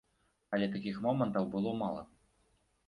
[0.57, 2.01] Але такіх момантаў было мала.